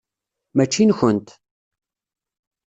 Mačči 0.55 0.83
nkent. 0.89 1.27